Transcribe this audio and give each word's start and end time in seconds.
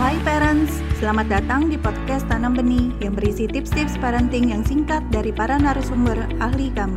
Hai 0.00 0.16
parents, 0.24 0.80
selamat 0.96 1.28
datang 1.28 1.68
di 1.68 1.76
podcast 1.76 2.24
Tanam 2.24 2.56
Benih 2.56 2.96
yang 3.04 3.12
berisi 3.12 3.44
tips-tips 3.44 4.00
parenting 4.00 4.48
yang 4.48 4.64
singkat 4.64 5.04
dari 5.12 5.36
para 5.36 5.60
narasumber 5.60 6.16
ahli 6.40 6.72
kami. 6.72 6.96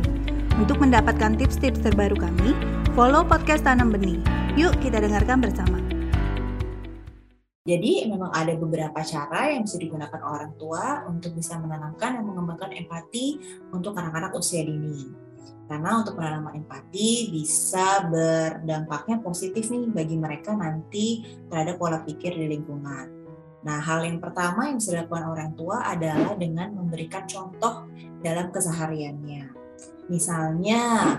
Untuk 0.56 0.80
mendapatkan 0.80 1.36
tips-tips 1.36 1.84
terbaru 1.84 2.16
kami, 2.16 2.56
follow 2.96 3.20
podcast 3.20 3.68
Tanam 3.68 3.92
Benih. 3.92 4.16
Yuk 4.56 4.72
kita 4.80 5.04
dengarkan 5.04 5.44
bersama. 5.44 5.76
Jadi 7.68 8.08
memang 8.08 8.32
ada 8.32 8.56
beberapa 8.56 9.04
cara 9.04 9.52
yang 9.52 9.68
bisa 9.68 9.76
digunakan 9.76 10.20
orang 10.24 10.56
tua 10.56 11.04
untuk 11.04 11.36
bisa 11.36 11.60
menanamkan 11.60 12.16
dan 12.16 12.24
mengembangkan 12.24 12.72
empati 12.72 13.36
untuk 13.76 13.92
anak-anak 13.92 14.32
usia 14.32 14.64
dini. 14.64 15.25
Karena 15.66 15.98
untuk 15.98 16.14
penanaman 16.14 16.62
empati 16.62 17.34
bisa 17.34 18.06
berdampaknya 18.06 19.18
positif 19.18 19.66
nih 19.66 19.90
bagi 19.90 20.16
mereka 20.16 20.54
nanti 20.54 21.26
terhadap 21.50 21.76
pola 21.78 22.02
pikir 22.06 22.38
di 22.38 22.46
lingkungan. 22.54 23.16
Nah, 23.66 23.82
hal 23.82 24.06
yang 24.06 24.22
pertama 24.22 24.70
yang 24.70 24.78
bisa 24.78 24.94
dilakukan 24.94 25.26
orang 25.26 25.50
tua 25.58 25.82
adalah 25.82 26.38
dengan 26.38 26.70
memberikan 26.70 27.26
contoh 27.26 27.90
dalam 28.22 28.54
kesehariannya. 28.54 29.50
Misalnya, 30.06 31.18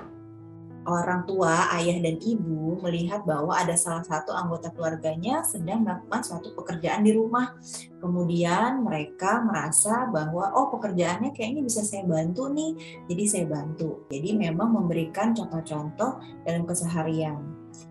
orang 0.88 1.28
tua, 1.28 1.68
ayah 1.76 2.00
dan 2.00 2.16
ibu 2.24 2.80
melihat 2.80 3.28
bahwa 3.28 3.52
ada 3.52 3.76
salah 3.76 4.02
satu 4.08 4.32
anggota 4.32 4.72
keluarganya 4.72 5.44
sedang 5.44 5.84
melakukan 5.84 6.24
suatu 6.24 6.56
pekerjaan 6.56 7.04
di 7.04 7.12
rumah. 7.12 7.60
Kemudian 8.00 8.88
mereka 8.88 9.44
merasa 9.44 10.08
bahwa 10.08 10.56
oh 10.56 10.72
pekerjaannya 10.72 11.36
kayaknya 11.36 11.62
bisa 11.68 11.84
saya 11.84 12.08
bantu 12.08 12.48
nih, 12.48 13.04
jadi 13.12 13.24
saya 13.28 13.46
bantu. 13.52 14.08
Jadi 14.08 14.30
memang 14.40 14.72
memberikan 14.72 15.36
contoh-contoh 15.36 16.24
dalam 16.48 16.64
keseharian. 16.64 17.44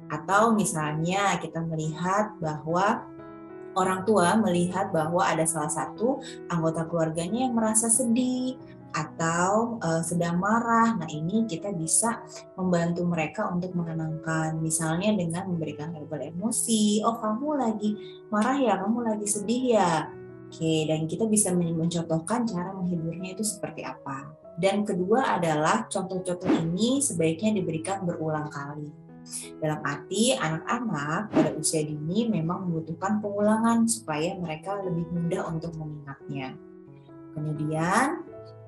Atau 0.08 0.56
misalnya 0.56 1.36
kita 1.36 1.60
melihat 1.62 2.32
bahwa 2.40 3.04
orang 3.76 4.08
tua 4.08 4.34
melihat 4.40 4.88
bahwa 4.88 5.20
ada 5.20 5.44
salah 5.44 5.68
satu 5.68 6.18
anggota 6.48 6.88
keluarganya 6.88 7.46
yang 7.46 7.54
merasa 7.54 7.92
sedih 7.92 8.56
atau 8.92 9.80
uh, 9.82 10.02
sedang 10.04 10.38
marah. 10.38 10.94
Nah, 10.98 11.08
ini 11.10 11.48
kita 11.48 11.72
bisa 11.74 12.22
membantu 12.54 13.02
mereka 13.08 13.50
untuk 13.50 13.74
menenangkan. 13.74 14.58
Misalnya 14.60 15.14
dengan 15.16 15.48
memberikan 15.50 15.94
label 15.94 16.32
emosi. 16.34 17.02
Oh, 17.02 17.18
kamu 17.18 17.48
lagi 17.58 17.90
marah 18.30 18.58
ya, 18.58 18.74
kamu 18.80 18.98
lagi 19.02 19.26
sedih 19.26 19.62
ya. 19.78 19.92
Oke, 20.46 20.86
dan 20.86 21.10
kita 21.10 21.26
bisa 21.26 21.50
mencontohkan 21.50 22.46
cara 22.46 22.70
menghiburnya 22.70 23.34
itu 23.34 23.42
seperti 23.42 23.82
apa. 23.82 24.30
Dan 24.56 24.86
kedua 24.88 25.36
adalah 25.36 25.84
contoh-contoh 25.90 26.48
ini 26.48 27.02
sebaiknya 27.04 27.60
diberikan 27.60 28.06
berulang 28.06 28.48
kali. 28.48 28.88
Dalam 29.58 29.82
arti 29.82 30.38
anak-anak 30.38 31.34
pada 31.34 31.50
usia 31.58 31.82
dini 31.82 32.30
memang 32.30 32.70
membutuhkan 32.70 33.18
pengulangan 33.18 33.84
supaya 33.90 34.38
mereka 34.38 34.78
lebih 34.80 35.04
mudah 35.10 35.50
untuk 35.50 35.74
mengingatnya. 35.74 36.54
Kemudian 37.34 38.22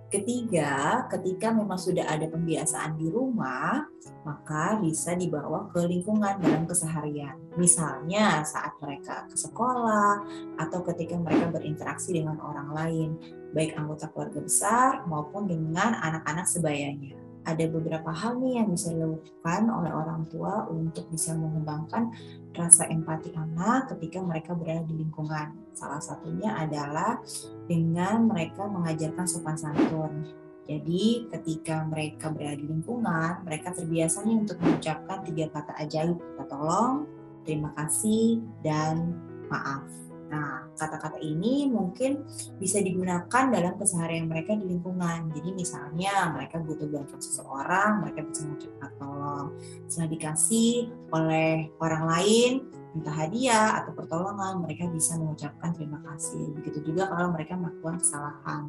Ketiga, 0.09 1.05
ketika 1.12 1.53
memang 1.53 1.77
sudah 1.77 2.09
ada 2.09 2.25
pembiasaan 2.33 2.97
di 2.97 3.12
rumah, 3.12 3.84
maka 4.25 4.81
bisa 4.81 5.12
dibawa 5.12 5.69
ke 5.69 5.84
lingkungan 5.84 6.41
dalam 6.41 6.64
keseharian. 6.64 7.37
Misalnya 7.61 8.41
saat 8.41 8.73
mereka 8.81 9.29
ke 9.29 9.36
sekolah 9.36 10.25
atau 10.64 10.81
ketika 10.89 11.12
mereka 11.20 11.53
berinteraksi 11.53 12.17
dengan 12.17 12.41
orang 12.41 12.73
lain, 12.73 13.09
baik 13.53 13.77
anggota 13.77 14.09
keluarga 14.09 14.41
besar 14.41 15.05
maupun 15.05 15.45
dengan 15.45 16.01
anak-anak 16.01 16.48
sebayanya 16.48 17.27
ada 17.48 17.64
beberapa 17.64 18.12
hal 18.12 18.36
nih 18.36 18.60
yang 18.60 18.68
bisa 18.68 18.92
dilakukan 18.92 19.62
oleh 19.72 19.88
orang 19.88 20.28
tua 20.28 20.68
untuk 20.68 21.08
bisa 21.08 21.32
mengembangkan 21.32 22.12
rasa 22.52 22.84
empati 22.92 23.32
anak 23.32 23.88
ketika 23.96 24.20
mereka 24.20 24.52
berada 24.52 24.84
di 24.84 25.00
lingkungan. 25.00 25.56
Salah 25.72 26.02
satunya 26.05 26.52
adalah 26.52 27.24
dengan 27.64 28.28
mereka 28.28 28.68
mengajarkan 28.68 29.24
sopan 29.24 29.56
santun. 29.56 30.28
Jadi 30.68 31.33
ketika 31.33 31.89
mereka 31.89 32.28
berada 32.28 32.61
di 32.61 32.68
lingkungan, 32.68 33.40
mereka 33.48 33.73
terbiasa 33.73 34.20
nih 34.28 34.36
untuk 34.44 34.61
mengucapkan 34.61 35.24
tiga 35.24 35.48
kata 35.48 35.73
ajaib, 35.80 36.20
kata 36.20 36.44
tolong, 36.44 37.08
terima 37.48 37.73
kasih, 37.73 38.44
dan 38.61 39.17
maaf. 39.48 40.08
Nah, 40.28 40.68
kata-kata 40.77 41.16
ini 41.24 41.64
mungkin 41.72 42.28
bisa 42.61 42.84
digunakan 42.84 43.44
dalam 43.48 43.74
keseharian 43.80 44.28
mereka 44.28 44.52
di 44.52 44.68
lingkungan. 44.68 45.33
Jadi 45.33 45.50
misalnya 45.56 46.28
mereka 46.33 46.61
butuh 46.61 46.84
bantuan 46.84 47.20
seseorang, 47.20 48.05
mereka 48.05 48.20
bisa 48.28 48.44
mengucapkan 48.44 48.90
tolong. 49.00 49.46
Setelah 49.88 50.08
dikasih 50.12 50.72
oleh 51.12 51.72
orang 51.80 52.05
lain, 52.05 52.52
entah 52.92 53.17
hadiah 53.17 53.80
atau 53.80 53.92
pertolongan, 53.96 54.61
mereka 54.61 54.84
bisa 54.92 55.17
mengucapkan 55.17 55.72
terima 55.72 56.00
kasih. 56.12 56.52
Begitu 56.61 56.92
juga 56.92 57.08
kalau 57.08 57.33
mereka 57.33 57.56
melakukan 57.56 57.96
kesalahan. 58.00 58.62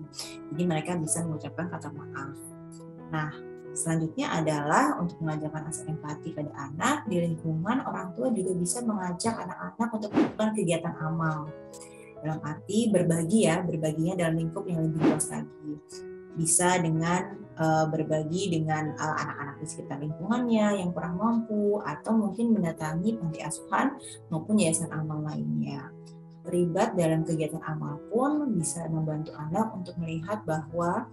Jadi 0.56 0.64
mereka 0.64 0.96
bisa 0.96 1.28
mengucapkan 1.28 1.68
kata 1.68 1.92
maaf. 1.92 2.36
Nah, 3.10 3.49
Selanjutnya 3.74 4.34
adalah 4.34 4.98
untuk 4.98 5.22
mengajarkan 5.22 5.70
rasa 5.70 5.86
empati 5.86 6.34
pada 6.34 6.52
anak 6.58 7.06
di 7.06 7.22
lingkungan 7.22 7.86
orang 7.86 8.12
tua 8.18 8.34
juga 8.34 8.52
bisa 8.58 8.82
mengajak 8.82 9.36
anak-anak 9.38 9.90
untuk 9.94 10.10
melakukan 10.14 10.50
kegiatan 10.58 10.96
amal. 11.00 11.48
Dalam 12.20 12.40
arti 12.44 12.92
berbagi 12.92 13.48
ya, 13.48 13.64
berbaginya 13.64 14.26
dalam 14.26 14.36
lingkup 14.42 14.68
yang 14.68 14.84
lebih 14.84 15.00
luas 15.08 15.32
lagi. 15.32 15.74
Bisa 16.36 16.76
dengan 16.80 17.36
uh, 17.60 17.86
berbagi 17.88 18.48
dengan 18.52 18.96
eh, 18.96 19.16
anak-anak 19.24 19.56
di 19.60 19.66
sekitar 19.68 19.98
lingkungannya 20.00 20.84
yang 20.84 20.90
kurang 20.96 21.20
mampu 21.20 21.80
atau 21.84 22.16
mungkin 22.16 22.56
mendatangi 22.56 23.20
panti 23.20 23.40
asuhan 23.44 24.00
maupun 24.32 24.56
yayasan 24.60 24.92
amal 24.92 25.20
lainnya 25.24 25.92
terlibat 26.50 26.98
dalam 26.98 27.22
kegiatan 27.22 27.62
amal 27.62 28.02
pun 28.10 28.50
bisa 28.58 28.88
membantu 28.90 29.36
anak 29.38 29.70
untuk 29.76 29.94
melihat 30.02 30.42
bahwa 30.48 31.06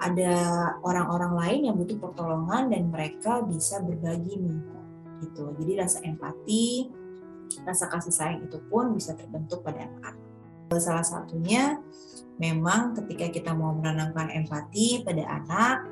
ada 0.00 0.32
orang-orang 0.80 1.32
lain 1.36 1.60
yang 1.68 1.76
butuh 1.76 2.00
pertolongan 2.00 2.72
dan 2.72 2.88
mereka 2.88 3.44
bisa 3.44 3.84
berbagi 3.84 4.40
nih 4.40 4.60
gitu. 5.20 5.52
Jadi 5.60 5.72
rasa 5.76 5.98
empati 6.02 6.88
rasa 7.66 7.90
kasih 7.90 8.14
sayang 8.14 8.40
itu 8.46 8.62
pun 8.70 8.94
bisa 8.94 9.12
terbentuk 9.18 9.66
pada 9.66 9.82
anak-anak 9.82 10.30
salah 10.78 11.02
satunya 11.02 11.82
memang 12.38 12.94
ketika 12.94 13.26
kita 13.26 13.50
mau 13.50 13.74
menanamkan 13.74 14.30
empati 14.30 15.02
pada 15.02 15.26
anak 15.26 15.82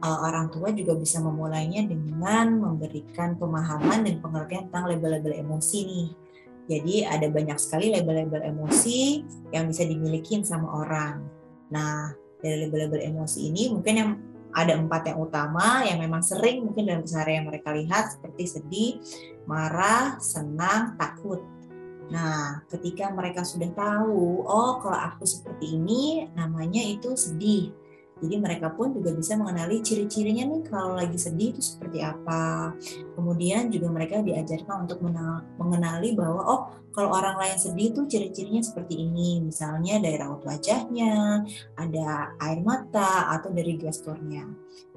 eh, 0.00 0.18
orang 0.24 0.48
tua 0.48 0.72
juga 0.72 0.96
bisa 0.96 1.20
memulainya 1.20 1.84
dengan 1.84 2.56
memberikan 2.56 3.36
pemahaman 3.36 4.08
dan 4.08 4.24
pengertian 4.24 4.72
tentang 4.72 4.88
label-label 4.88 5.36
emosi 5.36 5.78
nih. 5.84 6.08
Jadi 6.62 6.94
ada 7.04 7.26
banyak 7.28 7.58
sekali 7.60 7.92
label-label 7.92 8.40
emosi 8.40 9.20
yang 9.52 9.68
bisa 9.68 9.84
dimiliki 9.84 10.40
sama 10.46 10.80
orang. 10.80 11.20
Nah 11.68 12.21
dari 12.42 12.66
label-label 12.66 13.00
emosi 13.00 13.48
ini 13.48 13.70
mungkin 13.70 13.94
yang 13.94 14.10
ada 14.52 14.76
empat 14.76 15.08
yang 15.08 15.18
utama 15.22 15.80
yang 15.88 15.96
memang 15.96 16.20
sering 16.20 16.68
mungkin 16.68 16.84
dalam 16.84 17.02
keseharian 17.08 17.48
mereka 17.48 17.72
lihat 17.72 18.12
seperti 18.12 18.44
sedih, 18.44 18.90
marah, 19.48 20.20
senang, 20.20 21.00
takut. 21.00 21.40
Nah, 22.12 22.60
ketika 22.68 23.08
mereka 23.08 23.40
sudah 23.40 23.72
tahu, 23.72 24.44
oh 24.44 24.76
kalau 24.84 25.00
aku 25.00 25.24
seperti 25.24 25.80
ini 25.80 26.28
namanya 26.36 26.84
itu 26.84 27.16
sedih. 27.16 27.72
Jadi 28.22 28.38
mereka 28.38 28.70
pun 28.70 28.94
juga 28.94 29.10
bisa 29.10 29.34
mengenali 29.34 29.82
ciri-cirinya 29.82 30.46
nih 30.46 30.62
kalau 30.70 30.94
lagi 30.94 31.18
sedih 31.18 31.50
itu 31.50 31.60
seperti 31.60 32.06
apa. 32.06 32.70
Kemudian 33.18 33.66
juga 33.74 33.90
mereka 33.90 34.22
diajarkan 34.22 34.86
untuk 34.86 35.02
mengenali 35.58 36.14
bahwa 36.14 36.42
oh 36.46 36.62
kalau 36.94 37.10
orang 37.10 37.34
lain 37.40 37.58
sedih 37.58 37.90
itu 37.90 38.06
ciri-cirinya 38.06 38.62
seperti 38.62 39.02
ini. 39.02 39.42
Misalnya 39.42 39.98
dari 39.98 40.16
raut 40.22 40.44
wajahnya, 40.46 41.42
ada 41.74 42.36
air 42.38 42.60
mata 42.62 43.32
atau 43.34 43.50
dari 43.50 43.74
gesturnya. 43.74 44.46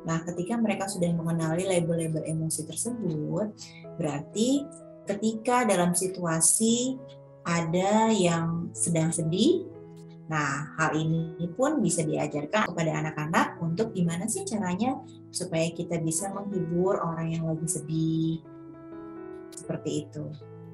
Nah, 0.05 0.21
ketika 0.21 0.53
mereka 0.59 0.85
sudah 0.85 1.09
mengenali 1.09 1.65
label-label 1.65 2.21
emosi 2.29 2.61
tersebut, 2.69 3.47
berarti 3.97 4.69
ketika 5.09 5.65
dalam 5.65 5.97
situasi 5.97 6.99
ada 7.45 8.09
yang 8.13 8.69
sedang 8.73 9.09
sedih, 9.09 9.65
Nah, 10.25 10.73
hal 10.81 10.97
ini 10.97 11.37
pun 11.53 11.77
bisa 11.85 12.01
diajarkan 12.01 12.73
kepada 12.73 12.97
anak-anak 12.97 13.61
untuk 13.61 13.93
gimana 13.93 14.25
sih 14.25 14.41
caranya 14.41 14.97
supaya 15.29 15.69
kita 15.69 16.01
bisa 16.01 16.33
menghibur 16.33 16.97
orang 16.97 17.29
yang 17.29 17.45
lagi 17.45 17.69
sedih. 17.69 18.41
Seperti 19.53 20.09
itu. 20.09 20.25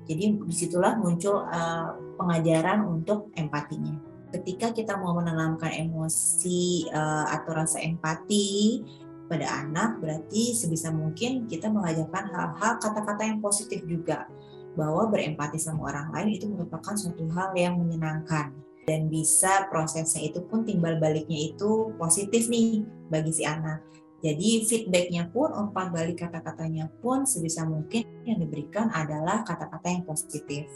Jadi 0.07 0.39
di 0.39 0.55
situlah 0.55 0.95
muncul 0.95 1.43
uh, 1.43 2.15
pengajaran 2.15 2.87
untuk 2.87 3.29
empatinya. 3.35 3.91
Ketika 4.31 4.71
kita 4.71 4.95
mau 4.95 5.19
menanamkan 5.19 5.75
emosi 5.75 6.87
uh, 6.87 7.27
atau 7.27 7.51
rasa 7.51 7.83
empati 7.83 8.79
pada 9.27 9.67
anak, 9.67 9.99
berarti 9.99 10.55
sebisa 10.55 10.95
mungkin 10.95 11.51
kita 11.51 11.67
mengajarkan 11.67 12.31
hal-hal 12.31 12.73
kata-kata 12.79 13.27
yang 13.27 13.43
positif 13.43 13.83
juga. 13.83 14.31
Bahwa 14.79 15.11
berempati 15.11 15.59
sama 15.59 15.91
orang 15.91 16.15
lain 16.15 16.39
itu 16.39 16.47
merupakan 16.47 16.95
suatu 16.95 17.27
hal 17.35 17.51
yang 17.59 17.75
menyenangkan 17.75 18.55
dan 18.89 19.07
bisa 19.07 19.69
prosesnya 19.69 20.25
itu 20.25 20.41
pun 20.45 20.65
timbal 20.65 20.97
baliknya 20.97 21.53
itu 21.53 21.93
positif 22.01 22.49
nih 22.49 22.85
bagi 23.11 23.31
si 23.31 23.43
anak. 23.45 23.81
Jadi 24.21 24.69
feedbacknya 24.69 25.33
pun, 25.33 25.49
umpan 25.49 25.89
balik 25.89 26.21
kata-katanya 26.21 26.93
pun 27.01 27.25
sebisa 27.25 27.65
mungkin 27.65 28.05
yang 28.21 28.37
diberikan 28.37 28.93
adalah 28.93 29.41
kata-kata 29.41 29.87
yang 29.89 30.05
positif. 30.05 30.69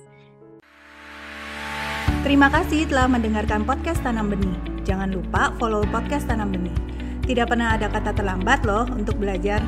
Terima 2.25 2.49
kasih 2.49 2.89
telah 2.89 3.05
mendengarkan 3.05 3.61
podcast 3.69 4.01
Tanam 4.01 4.33
Benih. 4.33 4.57
Jangan 4.81 5.13
lupa 5.13 5.53
follow 5.61 5.85
podcast 5.93 6.25
Tanam 6.25 6.49
Benih. 6.49 6.73
Tidak 7.21 7.45
pernah 7.45 7.77
ada 7.77 7.85
kata 7.85 8.17
terlambat 8.17 8.65
loh 8.65 8.89
untuk 8.89 9.21
belajar. 9.21 9.61